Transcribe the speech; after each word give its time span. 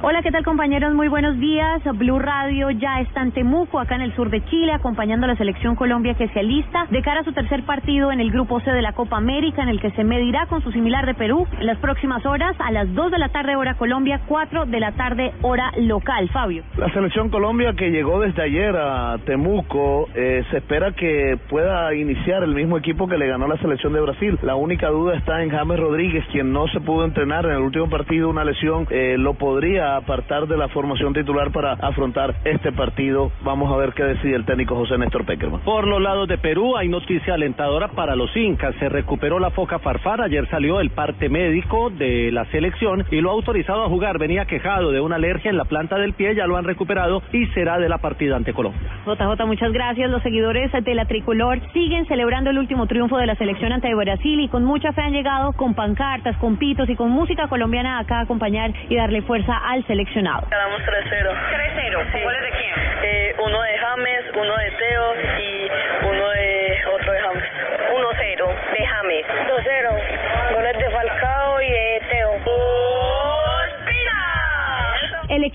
Hola, 0.00 0.22
¿qué 0.22 0.30
tal 0.30 0.44
compañeros? 0.44 0.94
Muy 0.94 1.08
buenos 1.08 1.40
días. 1.40 1.82
Blue 1.94 2.20
Radio 2.20 2.70
ya 2.70 3.00
está 3.00 3.20
en 3.20 3.32
Temuco, 3.32 3.80
acá 3.80 3.96
en 3.96 4.02
el 4.02 4.14
sur 4.14 4.30
de 4.30 4.44
Chile, 4.44 4.72
acompañando 4.72 5.24
a 5.24 5.28
la 5.30 5.36
selección 5.36 5.74
Colombia 5.74 6.14
que 6.14 6.28
se 6.28 6.38
alista 6.38 6.86
de 6.90 7.02
cara 7.02 7.20
a 7.20 7.24
su 7.24 7.32
tercer 7.32 7.64
partido 7.64 8.12
en 8.12 8.20
el 8.20 8.30
Grupo 8.30 8.60
C 8.60 8.70
de 8.70 8.80
la 8.80 8.92
Copa 8.92 9.16
América, 9.16 9.60
en 9.62 9.68
el 9.68 9.80
que 9.80 9.90
se 9.90 10.04
medirá 10.04 10.46
con 10.46 10.62
su 10.62 10.70
similar 10.70 11.04
de 11.04 11.14
Perú 11.14 11.48
en 11.58 11.66
las 11.66 11.78
próximas 11.78 12.24
horas, 12.24 12.54
a 12.60 12.70
las 12.70 12.94
2 12.94 13.10
de 13.10 13.18
la 13.18 13.30
tarde 13.30 13.56
hora 13.56 13.74
Colombia, 13.74 14.20
4 14.26 14.66
de 14.66 14.78
la 14.78 14.92
tarde 14.92 15.32
hora 15.42 15.72
local. 15.78 16.28
Fabio. 16.28 16.62
La 16.76 16.92
selección 16.92 17.28
Colombia 17.28 17.72
que 17.72 17.90
llegó 17.90 18.20
desde 18.20 18.42
ayer 18.42 18.76
a 18.76 19.18
Temuco, 19.24 20.08
eh, 20.14 20.44
se 20.50 20.58
espera 20.58 20.92
que 20.92 21.38
pueda 21.48 21.92
iniciar 21.94 22.44
el 22.44 22.54
mismo 22.54 22.78
equipo 22.78 23.08
que 23.08 23.18
le 23.18 23.26
ganó 23.26 23.48
la 23.48 23.56
selección 23.58 23.92
de 23.92 24.00
Brasil. 24.00 24.38
La 24.42 24.54
única 24.54 24.88
duda 24.90 25.16
está 25.16 25.42
en 25.42 25.50
James 25.50 25.80
Rodríguez, 25.80 26.24
quien 26.30 26.52
no 26.52 26.68
se 26.68 26.80
pudo 26.80 27.04
entrenar 27.04 27.46
en 27.46 27.52
el 27.52 27.62
último 27.62 27.90
partido, 27.90 28.30
una 28.30 28.44
lesión, 28.44 28.86
eh, 28.90 29.16
lo 29.18 29.34
podría 29.34 29.77
apartar 29.80 30.46
de 30.46 30.56
la 30.56 30.68
formación 30.68 31.12
titular 31.12 31.50
para 31.50 31.72
afrontar 31.72 32.34
este 32.44 32.72
partido. 32.72 33.30
Vamos 33.42 33.72
a 33.72 33.76
ver 33.76 33.92
qué 33.92 34.04
decide 34.04 34.36
el 34.36 34.44
técnico 34.44 34.74
José 34.76 34.98
Néstor 34.98 35.24
Peckerman. 35.24 35.60
Por 35.60 35.86
los 35.86 36.00
lados 36.00 36.28
de 36.28 36.38
Perú 36.38 36.76
hay 36.76 36.88
noticia 36.88 37.34
alentadora 37.34 37.88
para 37.88 38.16
los 38.16 38.34
incas. 38.36 38.74
Se 38.76 38.88
recuperó 38.88 39.38
la 39.38 39.50
foca 39.50 39.78
farfar. 39.78 40.20
Ayer 40.20 40.48
salió 40.48 40.80
el 40.80 40.90
parte 40.90 41.28
médico 41.28 41.90
de 41.90 42.30
la 42.32 42.44
selección 42.46 43.04
y 43.10 43.20
lo 43.20 43.30
ha 43.30 43.32
autorizado 43.34 43.84
a 43.84 43.88
jugar. 43.88 44.18
Venía 44.18 44.46
quejado 44.46 44.90
de 44.90 45.00
una 45.00 45.16
alergia 45.16 45.50
en 45.50 45.56
la 45.56 45.64
planta 45.64 45.98
del 45.98 46.14
pie, 46.14 46.34
ya 46.34 46.46
lo 46.46 46.56
han 46.56 46.64
recuperado 46.64 47.22
y 47.32 47.46
será 47.48 47.78
de 47.78 47.88
la 47.88 47.98
partida 47.98 48.36
ante 48.36 48.52
Colombia. 48.52 48.80
JJ, 49.06 49.46
muchas 49.46 49.72
gracias. 49.72 50.10
Los 50.10 50.22
seguidores 50.22 50.72
de 50.72 50.94
la 50.94 51.04
tricolor 51.04 51.60
siguen 51.72 52.06
celebrando 52.06 52.50
el 52.50 52.58
último 52.58 52.86
triunfo 52.86 53.18
de 53.18 53.26
la 53.26 53.34
selección 53.34 53.72
ante 53.72 53.94
Brasil 53.94 54.40
y 54.40 54.48
con 54.48 54.64
mucha 54.64 54.92
fe 54.92 55.02
han 55.02 55.12
llegado 55.12 55.52
con 55.52 55.74
pancartas, 55.74 56.36
con 56.36 56.56
pitos 56.56 56.88
y 56.88 56.96
con 56.96 57.10
música 57.10 57.48
colombiana 57.48 57.98
acá 57.98 58.18
a 58.18 58.22
acompañar 58.22 58.72
y 58.88 58.96
darle 58.96 59.22
fuerza 59.22 59.56
al 59.68 59.86
seleccionado. 59.86 60.46
Ganamos 60.50 60.80
3-0. 60.80 61.28
3-0. 61.52 62.12
Sí. 62.12 62.22
¿Goles 62.22 62.42
de 62.42 62.50
quién? 62.50 62.74
Eh, 63.02 63.34
uno 63.38 63.60
de 63.62 63.78
James, 63.78 64.24
uno 64.34 64.56
de 64.56 64.70
Teo 64.70 65.14
y 65.40 65.70
uno 66.08 66.17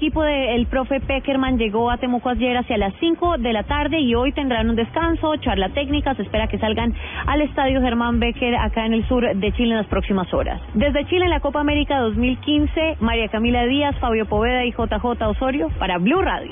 equipo 0.03 0.21
del 0.21 0.67
profe 0.67 0.99
Peckerman 0.99 1.57
llegó 1.57 1.89
a 1.89 1.95
Temuco 1.95 2.27
ayer 2.27 2.57
hacia 2.57 2.77
las 2.77 2.93
5 2.99 3.37
de 3.37 3.53
la 3.53 3.63
tarde 3.63 4.01
y 4.01 4.13
hoy 4.15 4.33
tendrán 4.33 4.69
un 4.69 4.75
descanso, 4.75 5.37
charla 5.37 5.69
técnica. 5.69 6.13
Se 6.15 6.23
espera 6.23 6.47
que 6.49 6.59
salgan 6.59 6.93
al 7.25 7.39
estadio 7.39 7.79
Germán 7.79 8.19
Becker 8.19 8.53
acá 8.57 8.85
en 8.85 8.95
el 8.95 9.07
sur 9.07 9.23
de 9.23 9.51
Chile 9.53 9.71
en 9.71 9.77
las 9.77 9.87
próximas 9.87 10.27
horas. 10.33 10.59
Desde 10.73 11.05
Chile 11.05 11.23
en 11.23 11.29
la 11.29 11.39
Copa 11.39 11.61
América 11.61 11.99
2015, 11.99 12.97
María 12.99 13.29
Camila 13.29 13.63
Díaz, 13.63 13.95
Fabio 14.01 14.25
Poveda 14.25 14.65
y 14.65 14.71
JJ 14.71 15.05
Osorio 15.25 15.69
para 15.79 15.97
Blue 15.99 16.21
Radio. 16.21 16.51